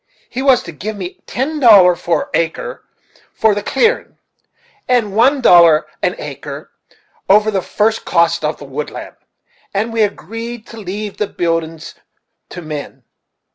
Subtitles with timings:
[0.31, 2.83] He was to give me ten dollar an acre
[3.35, 4.17] for the clearin',
[4.87, 6.71] and one dollar an acre
[7.29, 9.15] over the first cost on the woodland,
[9.75, 11.93] and we agreed to leave the buildin's
[12.49, 13.03] to men.